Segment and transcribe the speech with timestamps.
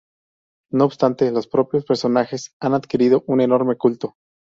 [0.71, 4.15] No obstante, los propios personajes han adquirido un enorme culto.